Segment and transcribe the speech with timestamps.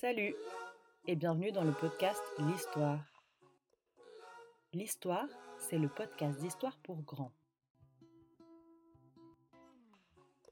[0.00, 0.34] Salut
[1.06, 3.04] et bienvenue dans le podcast L'Histoire.
[4.72, 5.28] L'Histoire,
[5.58, 7.34] c'est le podcast d'histoire pour grands.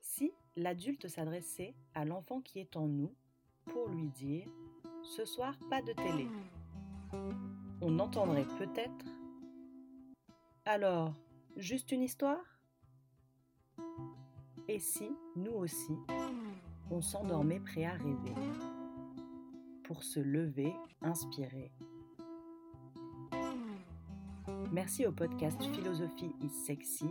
[0.03, 3.15] Si l'adulte s'adressait à l'enfant qui est en nous
[3.65, 4.45] pour lui dire⁇
[5.03, 6.29] Ce soir, pas de télé⁇
[7.81, 9.07] on entendrait peut-être⁇
[10.67, 11.15] Alors,
[11.57, 12.45] juste une histoire?
[14.69, 15.97] Et si, nous aussi,
[16.91, 18.35] on s'endormait prêt à rêver
[19.89, 21.73] pour se lever inspiré.
[24.71, 27.09] Merci au podcast Philosophie is Sexy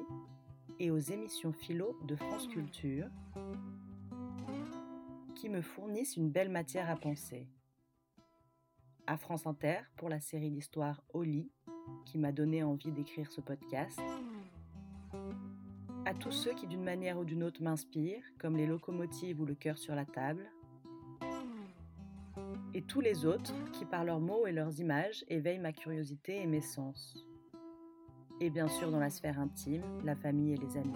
[0.77, 3.07] et aux émissions philo de France Culture
[5.33, 7.47] qui me fournissent une belle matière à penser.
[9.07, 11.49] À France Inter pour la série d'histoire Au lit
[12.05, 13.99] qui m'a donné envie d'écrire ce podcast.
[16.05, 19.55] À tous ceux qui d'une manière ou d'une autre m'inspirent, comme les locomotives ou le
[19.55, 20.47] cœur sur la table
[22.77, 26.45] et tous les autres qui par leurs mots et leurs images éveillent ma curiosité et
[26.45, 27.25] mes sens.
[28.39, 30.93] Et bien sûr dans la sphère intime, la famille et les amis.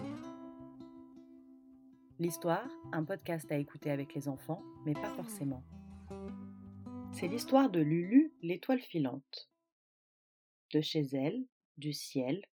[2.20, 5.64] L'histoire, un podcast à écouter avec les enfants, mais pas forcément.
[7.10, 9.50] C'est l'histoire de Lulu, l'étoile filante.
[10.72, 11.44] De chez elle,
[11.78, 12.46] du ciel,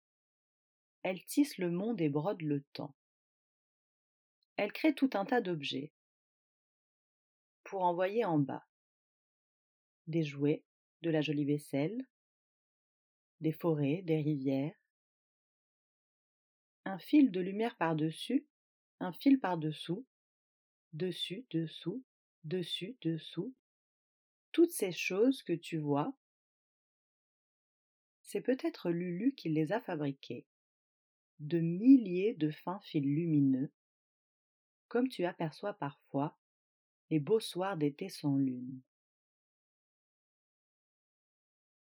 [1.02, 2.94] elle tisse le monde et brode le temps.
[4.56, 5.90] Elle crée tout un tas d'objets
[7.64, 8.64] pour envoyer en bas
[10.06, 10.62] des jouets,
[11.02, 12.06] de la jolie vaisselle,
[13.40, 14.74] des forêts, des rivières,
[16.84, 18.46] un fil de lumière par-dessus,
[19.00, 20.06] un fil par-dessous,
[20.92, 22.02] dessus, dessous,
[22.44, 23.54] dessus, dessous,
[24.52, 26.16] toutes ces choses que tu vois,
[28.22, 30.46] c'est peut-être Lulu qui les a fabriquées,
[31.40, 33.70] de milliers de fins fils lumineux,
[34.88, 36.38] comme tu aperçois parfois
[37.10, 38.80] les beaux soirs d'été sans lune.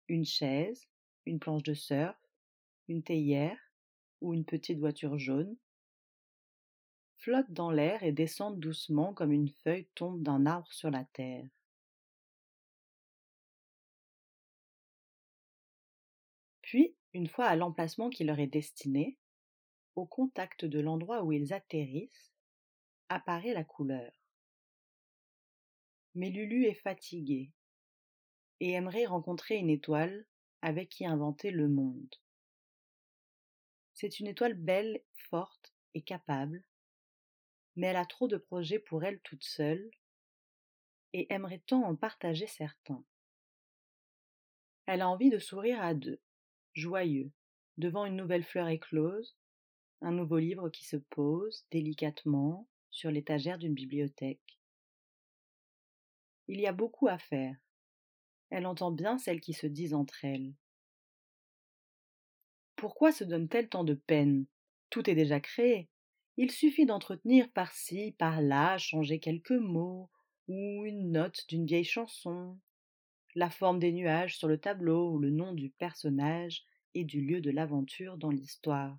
[0.08, 0.88] Une chaise,
[1.26, 2.18] une planche de surf,
[2.88, 3.58] une théière
[4.22, 5.56] ou une petite voiture jaune,
[7.18, 11.48] flottent dans l'air et descendent doucement comme une feuille tombe d'un arbre sur la terre.
[16.62, 19.18] Puis, une fois à l'emplacement qui leur est destiné,
[19.96, 22.32] au contact de l'endroit où ils atterrissent,
[23.10, 24.12] apparaît la couleur.
[26.16, 27.52] Mais Lulu est fatiguée,
[28.62, 30.24] et aimerait rencontrer une étoile
[30.62, 32.16] avec qui inventer le monde.
[33.94, 36.64] C'est une étoile belle, forte et capable,
[37.76, 39.90] mais elle a trop de projets pour elle toute seule,
[41.14, 43.04] et aimerait tant en partager certains.
[44.86, 46.22] Elle a envie de sourire à deux,
[46.74, 47.32] joyeux,
[47.80, 49.36] devant une nouvelle fleur éclose,
[50.02, 54.60] un nouveau livre qui se pose délicatement sur l'étagère d'une bibliothèque.
[56.48, 57.58] Il y a beaucoup à faire,
[58.52, 60.54] elle entend bien celles qui se disent entre elles.
[62.76, 64.46] Pourquoi se donne-t-elle tant de peine?
[64.90, 65.90] Tout est déjà créé.
[66.38, 70.10] Il suffit d'entretenir par-ci, par-là, changer quelques mots,
[70.48, 72.60] ou une note d'une vieille chanson,
[73.36, 77.40] la forme des nuages sur le tableau ou le nom du personnage et du lieu
[77.40, 78.98] de l'aventure dans l'histoire.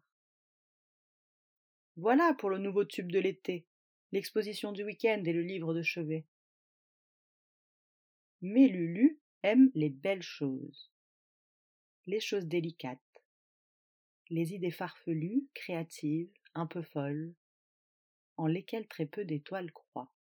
[1.97, 3.67] Voilà pour le nouveau tube de l'été,
[4.13, 6.25] l'exposition du week-end et le livre de chevet.
[8.41, 10.91] Mais Lulu aime les belles choses,
[12.07, 13.01] les choses délicates,
[14.31, 17.35] les idées farfelues, créatives, un peu folles,
[18.37, 20.13] en lesquelles très peu d'étoiles croient.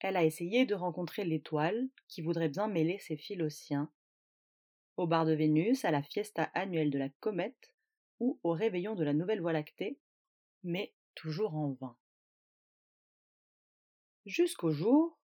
[0.00, 3.92] Elle a essayé de rencontrer l'étoile qui voudrait bien mêler ses fils aux siens,
[4.96, 7.74] au bar de Vénus, à la fiesta annuelle de la comète
[8.18, 9.98] ou au réveillon de la nouvelle Voie lactée,
[10.62, 11.96] mais toujours en vain.
[14.26, 15.19] Jusqu'au jour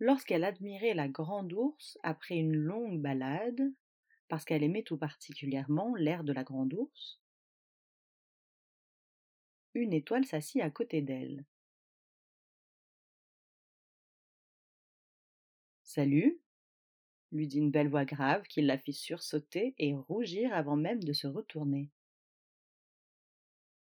[0.00, 3.72] lorsqu'elle admirait la grande ours après une longue balade,
[4.28, 7.20] parce qu'elle aimait tout particulièrement l'air de la grande ours,
[9.74, 11.44] une étoile s'assit à côté d'elle.
[15.84, 16.40] Salut,
[17.32, 21.12] lui dit une belle voix grave qui la fit sursauter et rougir avant même de
[21.12, 21.90] se retourner.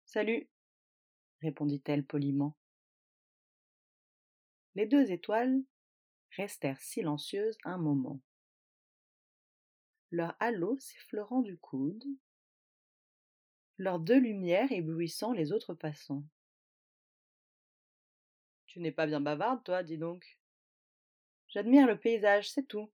[0.07, 0.49] Salut,
[1.41, 2.57] répondit-elle poliment.
[4.75, 5.63] Les deux étoiles
[6.37, 8.21] restèrent silencieuses un moment.
[10.11, 12.05] Leur halo s'effleurant du coude,
[13.79, 16.25] leurs deux lumières éblouissant les autres passants.
[18.67, 20.39] Tu n'es pas bien bavarde, toi, dis donc.
[21.49, 22.93] J'admire le paysage, c'est tout.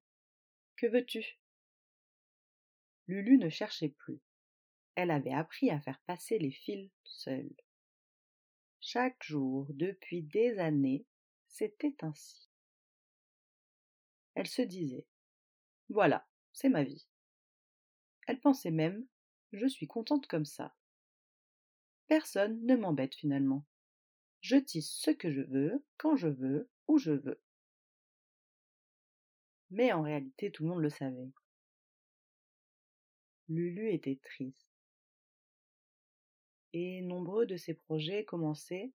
[0.76, 1.38] Que veux-tu?
[3.08, 4.20] Lulu ne cherchait plus.
[4.94, 7.54] Elle avait appris à faire passer les fils seule.
[8.80, 11.04] Chaque jour, depuis des années,
[11.48, 12.48] c'était ainsi.
[14.36, 15.06] Elle se disait
[15.88, 17.06] Voilà, c'est ma vie.
[18.26, 19.06] Elle pensait même
[19.52, 20.76] Je suis contente comme ça.
[22.06, 23.64] Personne ne m'embête finalement.
[24.42, 27.40] Je tisse ce que je veux, quand je veux, où je veux.
[29.70, 31.32] Mais en réalité, tout le monde le savait.
[33.48, 34.68] Lulu était triste.
[36.74, 38.92] Et nombreux de ses projets commencés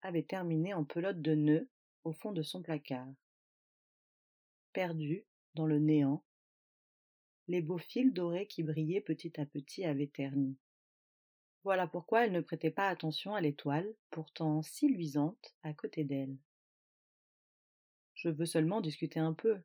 [0.00, 1.68] avaient terminé en pelote de nœuds
[2.04, 3.12] au fond de son placard.
[4.72, 5.24] Perdus
[5.54, 6.24] dans le néant,
[7.48, 10.56] les beaux fils dorés qui brillaient petit à petit avaient terni.
[11.64, 16.36] Voilà pourquoi elle ne prêtait pas attention à l'étoile, pourtant si luisante, à côté d'elle.
[18.14, 19.60] Je veux seulement discuter un peu,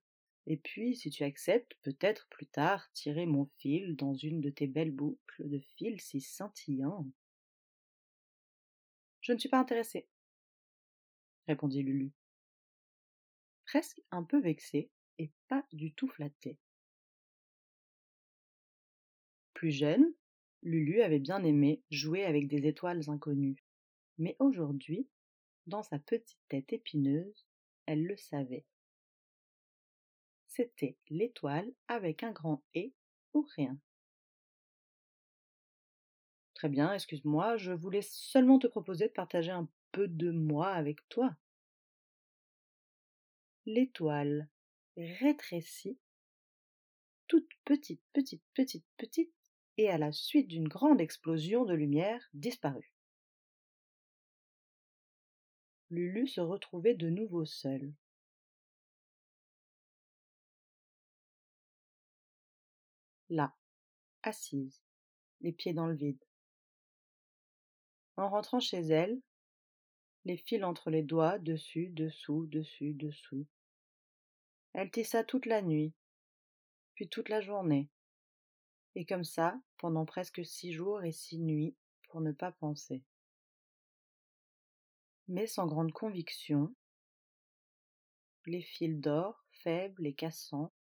[0.50, 4.68] et puis, si tu acceptes, peut-être plus tard tirer mon fil dans une de tes
[4.68, 7.06] belles boucles de fil si scintillants.
[9.22, 10.08] Je ne suis pas intéressée,
[11.48, 12.14] répondit Lulu.
[13.66, 16.58] Presque un peu vexée et pas du tout flattée.
[19.54, 20.14] Plus jeune,
[20.64, 23.64] Lulu avait bien aimé jouer avec des étoiles inconnues.
[24.18, 25.08] Mais aujourd'hui,
[25.66, 27.46] dans sa petite tête épineuse,
[27.86, 28.66] elle le savait
[30.58, 32.92] c'était l'étoile avec un grand et
[33.36, 33.78] ou rien.
[36.56, 41.08] Très bien, excuse-moi, je voulais seulement te proposer de partager un peu de moi avec
[41.10, 41.36] toi.
[43.68, 44.50] L'étoile
[44.98, 45.98] rétrécit,
[47.28, 49.34] toute petite, petite, petite, petite,
[49.78, 52.94] et à la suite d'une grande explosion de lumière disparut.
[55.90, 57.94] Lulu se retrouvait de nouveau seule.
[63.30, 63.54] là,
[64.24, 64.82] assise,
[65.42, 66.24] les pieds dans le vide.
[68.16, 69.22] En rentrant chez elle,
[70.26, 73.46] les fils entre les doigts, dessus, dessous, dessus, dessous.
[74.80, 75.92] Elle tissa toute la nuit,
[76.94, 77.90] puis toute la journée,
[78.94, 81.76] et comme ça pendant presque six jours et six nuits
[82.10, 83.04] pour ne pas penser.
[85.28, 86.76] Mais sans grande conviction,
[88.46, 90.72] les fils d'or, faibles et cassants,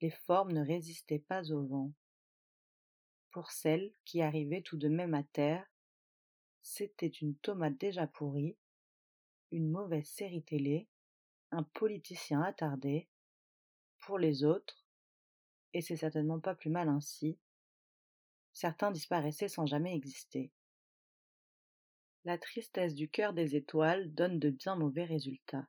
[0.00, 1.92] les formes ne résistaient pas au vent.
[3.30, 5.70] Pour celle qui arrivait tout de même à terre,
[6.62, 8.56] c'était une tomate déjà pourrie,
[9.52, 10.88] une mauvaise série télé,
[11.52, 13.08] un politicien attardé.
[14.00, 14.84] Pour les autres,
[15.72, 17.38] et c'est certainement pas plus mal ainsi,
[18.52, 20.50] certains disparaissaient sans jamais exister.
[22.24, 25.66] La tristesse du cœur des étoiles donne de bien mauvais résultats.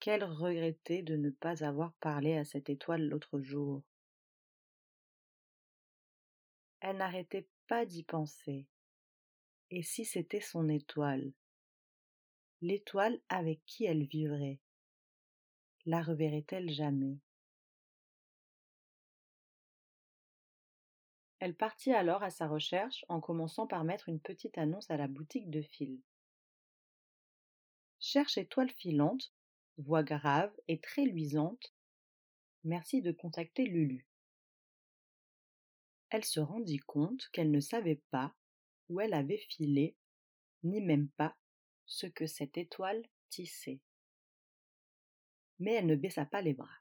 [0.00, 3.82] Quelle regretter de ne pas avoir parlé à cette étoile l'autre jour?
[6.80, 8.66] Elle n'arrêtait pas d'y penser.
[9.70, 11.32] Et si c'était son étoile?
[12.60, 14.60] L'étoile avec qui elle vivrait?
[15.88, 17.16] La reverrait-elle jamais?
[21.38, 25.08] Elle partit alors à sa recherche en commençant par mettre une petite annonce à la
[25.08, 25.98] boutique de fil.
[28.00, 29.32] Cherche étoile filante
[29.78, 31.74] voix grave et très luisante.
[32.64, 34.06] Merci de contacter Lulu.
[36.10, 38.34] Elle se rendit compte qu'elle ne savait pas
[38.90, 39.96] où elle avait filé,
[40.64, 41.34] ni même pas
[41.86, 43.80] ce que cette étoile tissait.
[45.58, 46.78] Mais elle ne baissa pas les bras.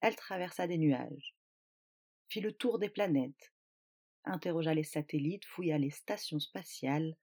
[0.00, 1.36] Elle traversa des nuages,
[2.28, 3.52] fit le tour des planètes,
[4.24, 7.16] interrogea les satellites, fouilla les stations spatiales.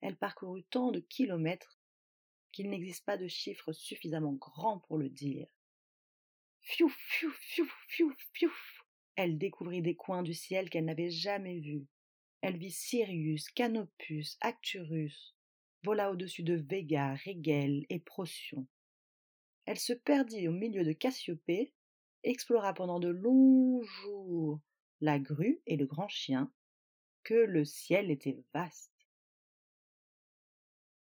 [0.00, 1.78] Elle parcourut tant de kilomètres
[2.52, 5.48] qu'il n'existe pas de chiffre suffisamment grand pour le dire.
[6.62, 8.52] Fiou, fiou, fiou, fiou, fiou.
[9.14, 11.86] Elle découvrit des coins du ciel qu'elle n'avait jamais vus.
[12.42, 15.34] Elle vit Sirius, Canopus, Acturus,
[15.82, 18.66] vola au-dessus de Vega, Rigel et Procyon.
[19.66, 21.72] Elle se perdit au milieu de Cassiopée,
[22.22, 24.60] explora pendant de longs jours
[25.00, 26.52] la grue et le grand chien,
[27.24, 28.92] que le ciel était vaste.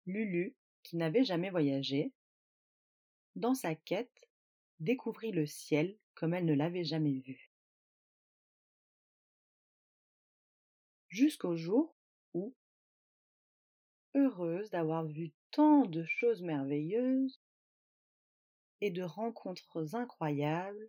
[0.06, 2.14] Lulu qui n'avait jamais voyagé,
[3.36, 4.30] dans sa quête,
[4.80, 7.52] découvrit le ciel comme elle ne l'avait jamais vu.
[11.10, 11.96] Jusqu'au jour
[12.34, 12.56] où,
[14.16, 17.42] heureuse d'avoir vu tant de choses merveilleuses
[18.82, 20.88] et de rencontres incroyables,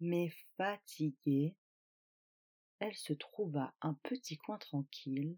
[0.00, 1.54] mais fatiguée,
[2.78, 5.36] elle se trouva un petit coin tranquille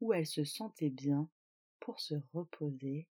[0.00, 1.28] où elle se sentait bien
[1.80, 3.06] pour se reposer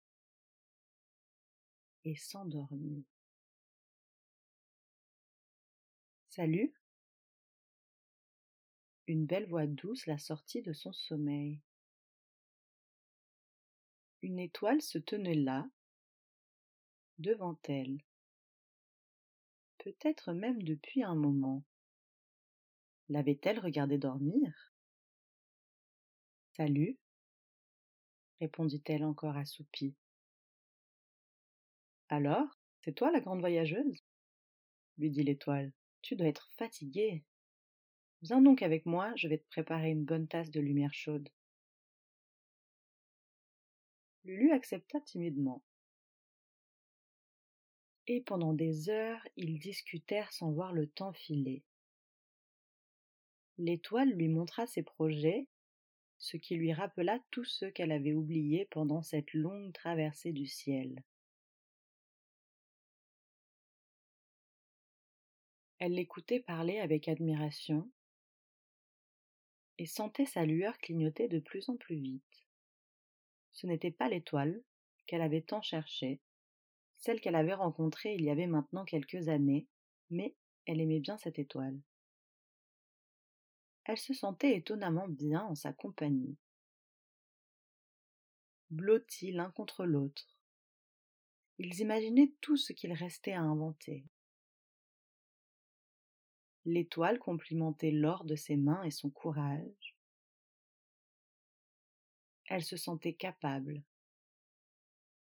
[2.04, 3.04] et s'endormir.
[6.28, 6.72] Salut
[9.08, 11.60] une belle voix douce la sortit de son sommeil.
[14.22, 15.68] Une étoile se tenait là,
[17.22, 17.98] devant elle,
[19.78, 21.62] peut-être même depuis un moment.
[23.08, 24.72] L'avait-elle regardé dormir?
[26.56, 26.98] Salut,
[28.40, 29.94] répondit-elle encore assoupie.
[32.08, 34.04] Alors, c'est toi la grande voyageuse?
[34.98, 35.72] lui dit l'étoile.
[36.02, 37.24] Tu dois être fatiguée.
[38.22, 41.28] Viens donc avec moi, je vais te préparer une bonne tasse de lumière chaude.
[44.24, 45.62] Lulu accepta timidement.
[48.08, 51.62] Et pendant des heures, ils discutèrent sans voir le temps filer.
[53.58, 55.46] L'étoile lui montra ses projets,
[56.18, 61.02] ce qui lui rappela tous ceux qu'elle avait oubliés pendant cette longue traversée du ciel.
[65.78, 67.90] Elle l'écoutait parler avec admiration
[69.78, 72.46] et sentait sa lueur clignoter de plus en plus vite.
[73.52, 74.62] Ce n'était pas l'étoile
[75.06, 76.20] qu'elle avait tant cherchée,
[77.02, 79.66] celle qu'elle avait rencontrée il y avait maintenant quelques années,
[80.10, 80.34] mais
[80.66, 81.78] elle aimait bien cette étoile.
[83.84, 86.36] Elle se sentait étonnamment bien en sa compagnie.
[88.70, 90.38] Blottis l'un contre l'autre,
[91.58, 94.04] ils imaginaient tout ce qu'il restait à inventer.
[96.64, 99.96] L'étoile complimentait l'or de ses mains et son courage.
[102.46, 103.82] Elle se sentait capable.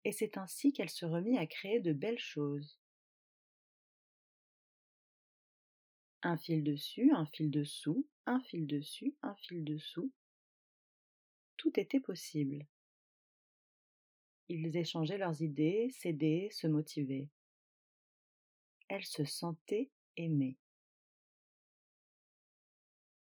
[0.06, 2.78] Et c'est ainsi qu'elle se remit à créer de belles choses.
[6.22, 10.12] Un fil dessus, un fil dessous, un fil dessus, un fil dessous.
[11.56, 12.68] Tout était possible.
[14.48, 17.28] Ils échangeaient leurs idées, s'aidaient, se motivaient.
[18.86, 20.56] Elle se sentait aimée.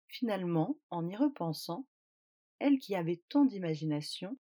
[0.07, 1.85] Finalement, en y repensant,
[2.59, 4.39] elle qui avait tant d'imagination,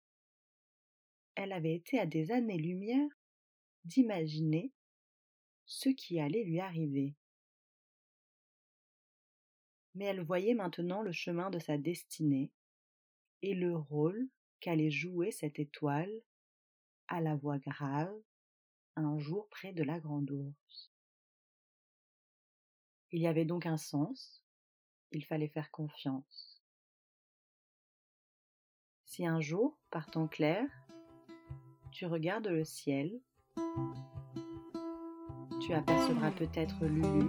[1.35, 3.09] elle avait été à des années-lumière
[3.85, 4.73] d'imaginer
[5.67, 7.15] ce qui allait lui arriver.
[9.95, 12.51] Mais elle voyait maintenant le chemin de sa destinée
[13.43, 14.29] et le rôle
[14.61, 16.13] qu'allait jouer cette étoile
[17.09, 18.15] à la voix grave
[18.97, 20.93] un jour près de la grande ours.
[23.11, 24.43] Il y avait donc un sens,
[25.13, 26.63] il fallait faire confiance.
[29.05, 30.69] Si un jour, par temps clair,
[31.95, 33.21] tu regardes le ciel,
[35.65, 37.29] tu apercevras peut-être Lulu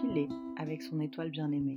[0.00, 1.76] filer avec son étoile bien-aimée.